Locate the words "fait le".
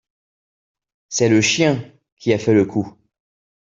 2.39-2.65